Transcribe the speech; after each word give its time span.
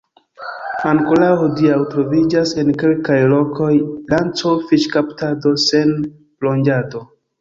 Ankoraŭ 0.91 1.27
hodiaŭ, 1.41 1.75
troviĝas 1.91 2.53
en 2.63 2.73
kelkaj 2.83 3.19
lokoj 3.35 3.71
lanco-fiŝkaptado 4.15 5.53
sen 5.69 5.93
plonĝado. 6.09 7.05